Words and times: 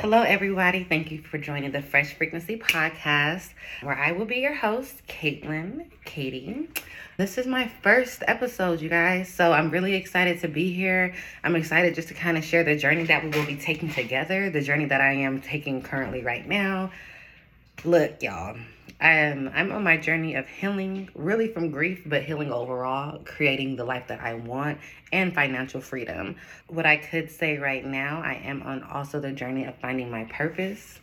Hello, 0.00 0.22
everybody. 0.22 0.84
Thank 0.84 1.10
you 1.10 1.20
for 1.20 1.38
joining 1.38 1.72
the 1.72 1.82
Fresh 1.82 2.14
Frequency 2.14 2.56
podcast, 2.56 3.48
where 3.82 3.98
I 3.98 4.12
will 4.12 4.26
be 4.26 4.36
your 4.36 4.54
host, 4.54 5.04
Caitlin, 5.08 5.86
Katie. 6.04 6.68
This 7.16 7.36
is 7.36 7.48
my 7.48 7.66
first 7.66 8.22
episode, 8.28 8.80
you 8.80 8.88
guys. 8.88 9.28
So 9.28 9.52
I'm 9.52 9.70
really 9.70 9.94
excited 9.94 10.40
to 10.42 10.48
be 10.48 10.72
here. 10.72 11.16
I'm 11.42 11.56
excited 11.56 11.96
just 11.96 12.06
to 12.08 12.14
kind 12.14 12.38
of 12.38 12.44
share 12.44 12.62
the 12.62 12.76
journey 12.76 13.06
that 13.06 13.24
we 13.24 13.30
will 13.30 13.44
be 13.44 13.56
taking 13.56 13.90
together, 13.90 14.50
the 14.50 14.60
journey 14.60 14.84
that 14.84 15.00
I 15.00 15.14
am 15.14 15.40
taking 15.40 15.82
currently 15.82 16.22
right 16.22 16.46
now. 16.46 16.92
Look, 17.84 18.24
y'all, 18.24 18.56
I'm, 19.00 19.52
I'm 19.54 19.70
on 19.70 19.84
my 19.84 19.96
journey 19.96 20.34
of 20.34 20.48
healing, 20.48 21.08
really 21.14 21.46
from 21.46 21.70
grief, 21.70 22.02
but 22.06 22.24
healing 22.24 22.50
overall, 22.50 23.20
creating 23.24 23.76
the 23.76 23.84
life 23.84 24.08
that 24.08 24.20
I 24.20 24.34
want, 24.34 24.78
and 25.12 25.32
financial 25.32 25.80
freedom. 25.80 26.34
What 26.66 26.86
I 26.86 26.96
could 26.96 27.30
say 27.30 27.56
right 27.56 27.84
now, 27.84 28.20
I 28.20 28.34
am 28.44 28.64
on 28.64 28.82
also 28.82 29.20
the 29.20 29.30
journey 29.30 29.64
of 29.64 29.76
finding 29.76 30.10
my 30.10 30.24
purpose. 30.24 30.98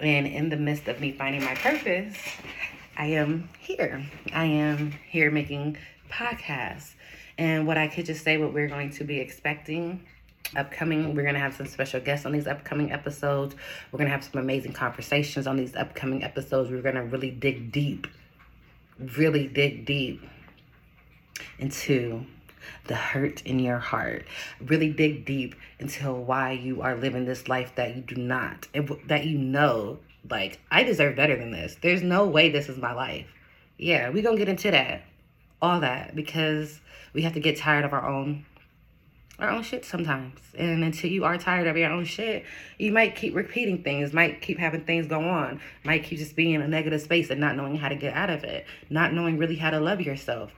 And 0.00 0.26
in 0.26 0.48
the 0.48 0.56
midst 0.56 0.88
of 0.88 0.98
me 0.98 1.12
finding 1.12 1.44
my 1.44 1.56
purpose, 1.56 2.16
I 2.96 3.06
am 3.08 3.50
here. 3.60 4.02
I 4.32 4.46
am 4.46 4.92
here 5.10 5.30
making 5.30 5.76
podcasts. 6.10 6.94
And 7.36 7.66
what 7.66 7.76
I 7.76 7.86
could 7.86 8.06
just 8.06 8.24
say, 8.24 8.38
what 8.38 8.54
we're 8.54 8.68
going 8.68 8.90
to 8.92 9.04
be 9.04 9.20
expecting 9.20 10.00
upcoming, 10.56 11.14
we're 11.14 11.22
going 11.22 11.34
to 11.34 11.40
have 11.40 11.54
some 11.54 11.66
special 11.66 12.00
guests 12.00 12.26
on 12.26 12.32
these 12.32 12.46
upcoming 12.46 12.92
episodes. 12.92 13.54
We're 13.90 13.98
going 13.98 14.08
to 14.08 14.14
have 14.14 14.24
some 14.24 14.40
amazing 14.40 14.72
conversations 14.72 15.46
on 15.46 15.56
these 15.56 15.74
upcoming 15.74 16.22
episodes. 16.22 16.70
We're 16.70 16.82
going 16.82 16.94
to 16.94 17.04
really 17.04 17.30
dig 17.30 17.72
deep, 17.72 18.06
really 19.16 19.46
dig 19.48 19.86
deep 19.86 20.22
into 21.58 22.26
the 22.86 22.94
hurt 22.94 23.42
in 23.42 23.58
your 23.58 23.78
heart. 23.78 24.26
Really 24.60 24.92
dig 24.92 25.24
deep 25.24 25.54
into 25.78 26.12
why 26.12 26.52
you 26.52 26.82
are 26.82 26.96
living 26.96 27.24
this 27.24 27.48
life 27.48 27.72
that 27.76 27.96
you 27.96 28.02
do 28.02 28.16
not, 28.16 28.68
that 29.06 29.26
you 29.26 29.38
know 29.38 29.98
like 30.30 30.60
I 30.70 30.84
deserve 30.84 31.16
better 31.16 31.36
than 31.36 31.50
this. 31.50 31.76
There's 31.80 32.02
no 32.02 32.26
way 32.26 32.50
this 32.50 32.68
is 32.68 32.78
my 32.78 32.92
life. 32.92 33.26
Yeah, 33.78 34.08
we're 34.08 34.22
gonna 34.22 34.36
get 34.36 34.48
into 34.48 34.70
that, 34.70 35.02
all 35.60 35.80
that, 35.80 36.14
because 36.14 36.80
we 37.12 37.22
have 37.22 37.34
to 37.34 37.40
get 37.40 37.56
tired 37.56 37.84
of 37.84 37.92
our 37.92 38.08
own, 38.08 38.46
our 39.38 39.50
own 39.50 39.62
shit 39.62 39.84
sometimes. 39.84 40.38
And 40.56 40.84
until 40.84 41.10
you 41.10 41.24
are 41.24 41.36
tired 41.38 41.66
of 41.66 41.76
your 41.76 41.90
own 41.90 42.04
shit, 42.04 42.44
you 42.78 42.92
might 42.92 43.16
keep 43.16 43.34
repeating 43.34 43.82
things, 43.82 44.12
might 44.12 44.40
keep 44.40 44.58
having 44.58 44.84
things 44.84 45.06
go 45.06 45.20
on, 45.20 45.60
might 45.84 46.04
keep 46.04 46.18
just 46.18 46.36
being 46.36 46.54
in 46.54 46.62
a 46.62 46.68
negative 46.68 47.00
space 47.00 47.30
and 47.30 47.40
not 47.40 47.56
knowing 47.56 47.76
how 47.76 47.88
to 47.88 47.96
get 47.96 48.14
out 48.14 48.30
of 48.30 48.44
it, 48.44 48.66
not 48.90 49.12
knowing 49.12 49.38
really 49.38 49.56
how 49.56 49.70
to 49.70 49.80
love 49.80 50.00
yourself 50.00 50.52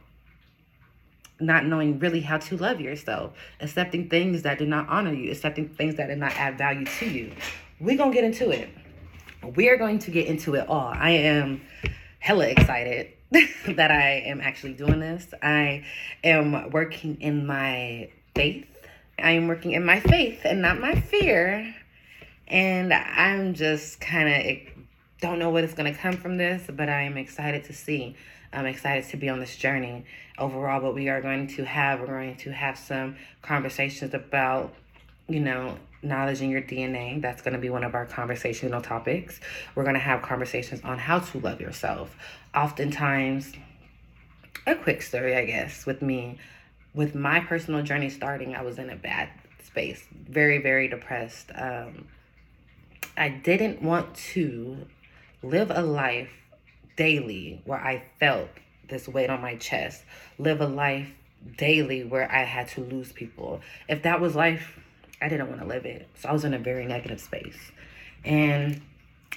not 1.38 1.66
knowing 1.66 1.98
really 1.98 2.22
how 2.22 2.38
to 2.38 2.56
love 2.56 2.80
yourself, 2.80 3.30
accepting 3.60 4.08
things 4.08 4.40
that 4.40 4.56
do 4.56 4.64
not 4.64 4.88
honor 4.88 5.12
you, 5.12 5.30
accepting 5.30 5.68
things 5.68 5.96
that 5.96 6.08
do 6.08 6.16
not 6.16 6.34
add 6.36 6.56
value 6.56 6.86
to 6.86 7.04
you. 7.04 7.30
We're 7.78 7.98
going 7.98 8.10
to 8.12 8.14
get 8.14 8.24
into 8.24 8.48
it 8.48 8.70
we 9.54 9.68
are 9.68 9.76
going 9.76 9.98
to 10.00 10.10
get 10.10 10.26
into 10.26 10.54
it 10.54 10.68
all. 10.68 10.92
I 10.94 11.10
am 11.10 11.62
hella 12.18 12.46
excited 12.46 13.12
that 13.30 13.90
I 13.90 14.22
am 14.26 14.40
actually 14.40 14.74
doing 14.74 15.00
this. 15.00 15.26
I 15.42 15.84
am 16.24 16.70
working 16.70 17.20
in 17.20 17.46
my 17.46 18.10
faith. 18.36 18.66
I 19.18 19.32
am 19.32 19.48
working 19.48 19.72
in 19.72 19.84
my 19.84 19.98
faith 19.98 20.40
and 20.44 20.60
not 20.60 20.78
my 20.78 20.94
fear. 20.94 21.74
And 22.46 22.92
I'm 22.92 23.54
just 23.54 23.98
kind 24.00 24.28
of 24.28 24.74
don't 25.20 25.38
know 25.38 25.48
what 25.48 25.64
is 25.64 25.72
going 25.72 25.92
to 25.92 25.98
come 25.98 26.16
from 26.16 26.36
this, 26.36 26.64
but 26.70 26.88
I 26.90 27.02
am 27.02 27.16
excited 27.16 27.64
to 27.64 27.72
see. 27.72 28.14
I'm 28.52 28.66
excited 28.66 29.08
to 29.10 29.16
be 29.16 29.30
on 29.30 29.40
this 29.40 29.56
journey 29.56 30.04
overall. 30.38 30.80
But 30.80 30.94
we 30.94 31.08
are 31.08 31.22
going 31.22 31.48
to 31.48 31.64
have, 31.64 32.00
we're 32.00 32.06
going 32.06 32.36
to 32.36 32.52
have 32.52 32.78
some 32.78 33.16
conversations 33.40 34.12
about, 34.12 34.74
you 35.28 35.40
know, 35.40 35.78
knowledge 36.02 36.42
in 36.42 36.50
your 36.50 36.60
DNA. 36.60 37.20
That's 37.20 37.40
going 37.40 37.54
to 37.54 37.60
be 37.60 37.70
one 37.70 37.84
of 37.84 37.94
our 37.94 38.04
conversational 38.04 38.82
topics. 38.82 39.40
We're 39.74 39.84
going 39.84 39.94
to 39.94 40.00
have 40.00 40.20
conversations 40.20 40.82
on 40.84 40.98
how 40.98 41.20
to 41.20 41.38
love 41.38 41.60
yourself. 41.60 42.14
Oftentimes, 42.54 43.52
a 44.66 44.74
quick 44.74 45.00
story, 45.00 45.34
I 45.34 45.46
guess, 45.46 45.86
with 45.86 46.02
me, 46.02 46.38
with 46.96 47.14
my 47.14 47.38
personal 47.38 47.82
journey 47.82 48.10
starting, 48.10 48.56
I 48.56 48.62
was 48.62 48.78
in 48.78 48.90
a 48.90 48.96
bad 48.96 49.28
space, 49.62 50.04
very, 50.12 50.58
very 50.58 50.88
depressed. 50.88 51.52
Um, 51.54 52.08
I 53.16 53.28
didn't 53.28 53.82
want 53.82 54.14
to 54.32 54.86
live 55.42 55.70
a 55.72 55.82
life 55.82 56.32
daily 56.96 57.60
where 57.64 57.78
I 57.78 58.02
felt 58.18 58.48
this 58.88 59.06
weight 59.06 59.30
on 59.30 59.40
my 59.40 59.56
chest, 59.56 60.02
live 60.38 60.60
a 60.60 60.66
life 60.66 61.08
daily 61.56 62.02
where 62.02 62.30
I 62.32 62.42
had 62.42 62.68
to 62.68 62.80
lose 62.80 63.12
people. 63.12 63.60
If 63.88 64.02
that 64.02 64.20
was 64.20 64.34
life 64.34 64.80
I 65.20 65.28
didn't 65.28 65.48
want 65.48 65.60
to 65.60 65.66
live 65.66 65.86
it. 65.86 66.08
So 66.16 66.28
I 66.28 66.32
was 66.32 66.44
in 66.44 66.54
a 66.54 66.58
very 66.58 66.84
negative 66.86 67.20
space. 67.20 67.58
And 68.24 68.82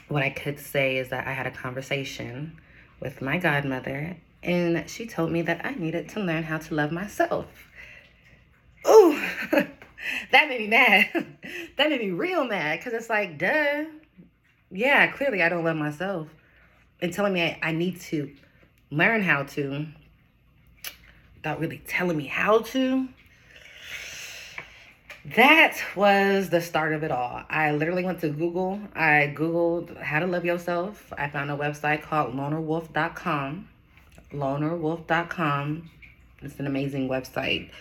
what 0.08 0.24
I 0.24 0.30
could 0.30 0.59
say 0.59 0.97
is 0.97 1.09
that 1.09 1.28
I 1.28 1.31
had 1.31 1.47
a 1.47 1.52
conversation 1.52 2.59
with 3.00 3.22
my 3.22 3.38
godmother, 3.38 4.18
and 4.44 4.90
she 4.90 5.06
told 5.06 5.32
me 5.32 5.42
that 5.44 5.66
I 5.66 5.74
needed 5.74 6.10
to 6.10 6.20
learn 6.20 6.44
how 6.44 6.58
to 6.58 6.74
love 6.74 6.92
myself. 6.92 7.46
Ooh, 8.88 9.22
that 10.32 10.48
made 10.48 10.62
me 10.62 10.68
mad. 10.68 11.10
that 11.78 11.90
made 11.90 12.02
me 12.02 12.12
real 12.12 12.46
mad 12.46 12.80
because 12.80 12.94
it's 12.94 13.10
like, 13.10 13.38
duh. 13.38 13.86
Yeah, 14.72 15.08
clearly 15.08 15.42
I 15.42 15.50
don't 15.50 15.64
love 15.64 15.78
myself. 15.78 16.28
And 17.02 17.12
telling 17.12 17.34
me 17.34 17.42
I, 17.42 17.60
I 17.62 17.72
need 17.72 18.00
to 18.02 18.34
learn 18.92 19.22
how 19.22 19.44
to 19.44 19.88
without 21.36 21.60
really 21.60 21.82
telling 21.88 22.18
me 22.18 22.26
how 22.28 22.60
to 22.60 23.08
that 25.36 25.78
was 25.96 26.50
the 26.50 26.62
start 26.62 26.94
of 26.94 27.04
it 27.04 27.12
all. 27.12 27.44
I 27.50 27.72
literally 27.72 28.04
went 28.04 28.22
to 28.22 28.30
Google. 28.30 28.80
I 28.96 29.34
Googled 29.36 30.02
how 30.02 30.20
to 30.20 30.26
love 30.26 30.46
yourself. 30.46 31.12
I 31.18 31.30
found 31.30 31.52
a 31.52 31.58
website 31.58 32.02
called 32.02 32.34
lonerwolf.com. 32.34 33.68
Lonerwolf.com. 34.34 35.90
It's 36.41 36.59
an 36.59 36.67
amazing 36.67 37.09
website 37.09 37.72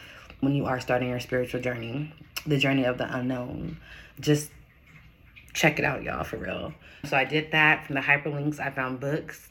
when 0.41 0.55
you 0.55 0.67
are 0.67 0.81
starting 0.81 1.09
your 1.09 1.21
spiritual 1.21 1.61
journey, 1.61 2.13
the 2.47 2.59
journey 2.59 2.85
of 2.85 2.99
the 2.99 3.15
unknown. 3.15 3.79
Just 4.21 4.51
check 5.53 5.79
it 5.79 5.85
out, 5.85 6.03
y'all, 6.03 6.25
for 6.25 6.37
real. 6.37 6.73
So 7.05 7.17
I 7.17 7.25
did 7.25 7.53
that. 7.53 7.87
From 7.87 7.95
the 7.95 8.01
hyperlinks, 8.01 8.59
I 8.61 8.71
found 8.71 9.01
books. 9.01 9.49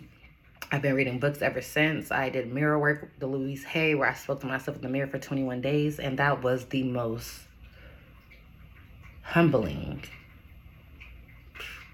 I've 0.71 0.81
been 0.81 0.95
reading 0.95 1.19
books 1.19 1.41
ever 1.41 1.61
since. 1.61 2.11
I 2.11 2.29
did 2.29 2.51
mirror 2.53 2.77
work 2.77 3.11
the 3.19 3.27
Louise 3.27 3.63
Hay, 3.63 3.95
where 3.95 4.09
I 4.09 4.13
spoke 4.13 4.41
to 4.41 4.47
myself 4.47 4.75
in 4.77 4.83
the 4.83 4.89
mirror 4.89 5.07
for 5.07 5.19
21 5.19 5.61
days, 5.61 5.99
and 5.99 6.19
that 6.19 6.43
was 6.43 6.65
the 6.65 6.83
most 6.83 7.41
humbling, 9.21 10.03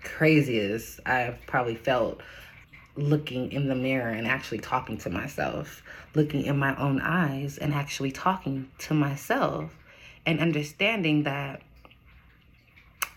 craziest 0.04 1.00
I've 1.06 1.38
probably 1.46 1.76
felt 1.76 2.22
looking 2.96 3.52
in 3.52 3.68
the 3.68 3.76
mirror 3.76 4.10
and 4.10 4.28
actually 4.28 4.60
talking 4.60 4.98
to 4.98 5.10
myself, 5.10 5.82
looking 6.14 6.46
in 6.46 6.58
my 6.58 6.76
own 6.80 7.02
eyes 7.02 7.58
and 7.58 7.74
actually 7.74 8.12
talking 8.12 8.70
to 8.78 8.94
myself 8.94 9.76
and 10.26 10.40
understanding 10.40 11.24
that 11.24 11.62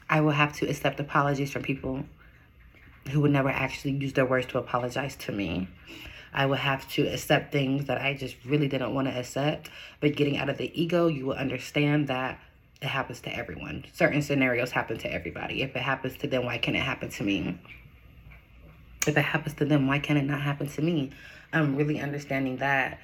I 0.09 0.20
will 0.20 0.32
have 0.32 0.53
to 0.54 0.69
accept 0.69 1.00
apologies 1.00 1.53
from 1.53 1.62
people 1.62 2.04
who 3.10 3.20
would 3.20 3.31
never 3.31 3.48
actually 3.48 3.92
use 3.92 4.12
their 4.12 4.26
words 4.26 4.47
to 4.48 4.59
apologize 4.59 5.16
to 5.16 5.32
me. 5.32 5.69
I 6.32 6.47
will 6.47 6.56
have 6.56 6.88
to 6.92 7.06
accept 7.06 7.53
things 7.53 7.86
that 7.86 8.00
I 8.00 8.15
just 8.15 8.36
really 8.44 8.69
didn't 8.69 8.94
want 8.94 9.09
to 9.09 9.19
accept. 9.19 9.70
But 10.00 10.16
getting 10.16 10.36
out 10.36 10.48
of 10.48 10.59
the 10.59 10.70
ego, 10.81 11.06
you 11.06 11.26
will 11.26 11.34
understand 11.34 12.09
that 12.09 12.38
it 12.82 12.88
happens 12.88 13.20
to 13.22 13.34
everyone. 13.34 13.84
Certain 13.92 14.20
scenarios 14.20 14.70
happen 14.70 14.98
to 14.98 15.12
everybody. 15.12 15.62
If 15.62 15.75
it 15.75 15.82
happens 15.82 16.16
to 16.19 16.26
them, 16.26 16.44
why 16.44 16.59
can't 16.59 16.76
it 16.76 16.82
happen 16.82 17.09
to 17.10 17.25
me? 17.25 17.59
If 19.06 19.17
it 19.17 19.22
happens 19.22 19.55
to 19.55 19.65
them, 19.65 19.87
why 19.87 19.99
can't 19.99 20.19
it 20.19 20.25
not 20.25 20.41
happen 20.41 20.69
to 20.69 20.83
me? 20.83 21.12
I'm 21.53 21.77
really 21.77 22.00
understanding 22.00 22.59
that. 22.59 23.00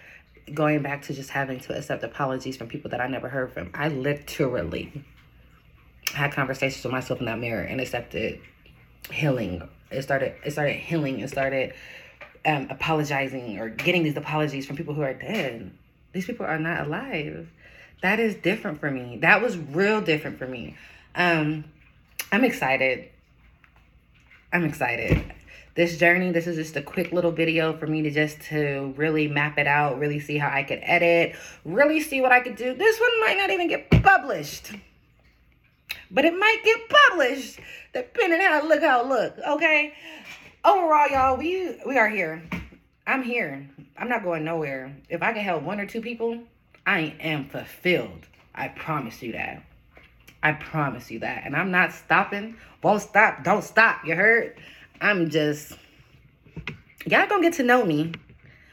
Going 0.53 0.83
back 0.83 1.03
to 1.03 1.15
just 1.15 1.31
having 1.31 1.61
to 1.61 1.77
accept 1.77 2.03
apologies 2.03 2.57
from 2.57 2.69
people 2.69 2.91
that 2.91 3.01
I 3.01 3.07
never 3.07 3.29
heard 3.29 3.53
from. 3.53 3.71
I 3.75 3.89
literally 3.89 5.05
had 6.13 6.33
conversations 6.33 6.83
with 6.83 6.93
myself 6.93 7.21
in 7.21 7.27
that 7.27 7.39
mirror 7.39 7.63
and 7.63 7.81
accepted 7.81 8.41
healing. 9.11 9.69
It 9.91 10.03
started 10.03 10.35
it 10.45 10.51
started 10.51 10.75
healing. 10.75 11.21
It 11.21 11.29
started 11.29 11.75
um, 12.45 12.67
apologizing 12.71 13.61
or 13.61 13.69
getting 13.69 14.03
these 14.03 14.17
apologies 14.17 14.67
from 14.67 14.77
people 14.77 14.95
who 14.95 15.03
are 15.03 15.15
dead. 15.15 15.71
These 16.13 16.27
people 16.27 16.45
are 16.45 16.59
not 16.59 16.87
alive 16.87 17.49
that 18.03 18.19
is 18.19 18.35
different 18.35 18.81
for 18.81 18.91
me. 18.91 19.19
That 19.19 19.41
was 19.41 19.57
real 19.57 20.01
different 20.01 20.39
for 20.39 20.47
me. 20.47 20.77
Um, 21.15 21.65
I'm 22.31 22.45
excited. 22.45 23.09
I'm 24.53 24.65
excited. 24.65 25.25
This 25.75 25.97
journey, 25.97 26.31
this 26.33 26.47
is 26.47 26.57
just 26.57 26.77
a 26.77 26.83
quick 26.83 27.13
little 27.13 27.31
video 27.31 27.75
for 27.79 27.87
me 27.87 28.03
to 28.03 28.11
just 28.11 28.43
to 28.43 28.93
really 28.99 29.27
map 29.27 29.57
it 29.57 29.67
out, 29.67 29.99
really 29.99 30.21
see 30.21 30.37
how 30.37 30.51
I 30.51 30.65
could 30.65 30.81
edit, 30.83 31.35
really 31.65 32.01
see 32.01 32.21
what 32.21 32.31
I 32.31 32.41
could 32.41 32.57
do. 32.57 32.75
This 32.75 33.01
one 33.01 33.21
might 33.21 33.39
not 33.39 33.49
even 33.49 33.69
get 33.69 33.91
published. 34.03 34.73
But 36.11 36.27
it 36.27 36.39
might 36.39 36.59
get 36.63 36.79
published, 36.91 37.59
depending 37.95 38.43
how 38.43 38.69
look 38.69 38.83
how 38.83 39.09
look, 39.09 39.35
okay? 39.49 39.95
Overall, 40.63 41.09
y'all, 41.09 41.39
we 41.39 41.75
we 41.87 41.97
are 41.97 42.09
here. 42.09 42.43
I'm 43.07 43.23
here. 43.23 43.67
I'm 43.97 44.11
not 44.11 44.25
going 44.25 44.45
nowhere. 44.45 44.95
If 45.09 45.23
I 45.23 45.33
can 45.33 45.43
help 45.43 45.63
one 45.63 45.81
or 45.81 45.87
two 45.87 46.03
people, 46.03 46.39
I 46.87 47.15
am 47.19 47.49
fulfilled. 47.49 48.27
I 48.55 48.69
promise 48.69 49.23
you 49.23 49.33
that. 49.33 49.63
I 50.43 50.53
promise 50.53 51.11
you 51.11 51.21
that. 51.21 51.45
And 51.47 51.57
I'm 51.57 51.71
not 51.71 51.93
stopping. 51.93 52.57
Won't 52.83 53.03
stop. 53.03 53.43
Don't 53.43 53.65
stop. 53.65 54.05
You 54.05 54.17
heard? 54.17 54.57
I'm 55.03 55.31
just, 55.31 55.73
y'all 57.05 57.27
gonna 57.27 57.43
get 57.43 57.55
to 57.55 57.65
know 57.65 57.85
me. 57.85 58.13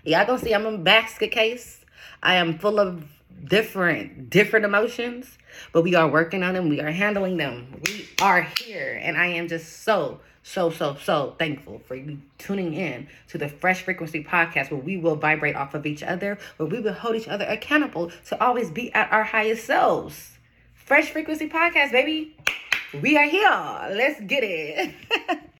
Y'all 0.03 0.27
gonna 0.27 0.37
see 0.37 0.53
I'm 0.53 0.67
a 0.67 0.77
basket 0.77 1.31
case. 1.31 1.83
I 2.21 2.35
am 2.35 2.59
full 2.59 2.79
of 2.79 3.03
different, 3.43 4.29
different 4.29 4.63
emotions, 4.63 5.39
but 5.73 5.81
we 5.81 5.95
are 5.95 6.07
working 6.07 6.43
on 6.43 6.53
them. 6.53 6.69
We 6.69 6.81
are 6.81 6.91
handling 6.91 7.37
them. 7.37 7.81
We 7.83 8.07
are 8.21 8.43
here. 8.43 8.99
And 9.01 9.17
I 9.17 9.25
am 9.25 9.47
just 9.47 9.81
so, 9.81 10.19
so, 10.43 10.69
so, 10.69 10.95
so 11.01 11.35
thankful 11.39 11.81
for 11.87 11.95
you 11.95 12.19
tuning 12.37 12.75
in 12.75 13.07
to 13.29 13.39
the 13.39 13.49
Fresh 13.49 13.81
Frequency 13.81 14.23
podcast 14.23 14.69
where 14.69 14.79
we 14.79 14.97
will 14.97 15.15
vibrate 15.15 15.55
off 15.55 15.73
of 15.73 15.87
each 15.87 16.03
other, 16.03 16.37
where 16.57 16.69
we 16.69 16.79
will 16.79 16.93
hold 16.93 17.15
each 17.15 17.27
other 17.27 17.45
accountable 17.45 18.11
to 18.27 18.43
always 18.43 18.69
be 18.69 18.93
at 18.93 19.11
our 19.11 19.23
highest 19.23 19.65
selves. 19.65 20.37
Fresh 20.75 21.09
Frequency 21.09 21.49
podcast, 21.49 21.91
baby. 21.91 22.37
We 23.01 23.17
are 23.17 23.25
here. 23.25 23.95
Let's 23.95 24.21
get 24.21 24.43
it. 24.43 25.39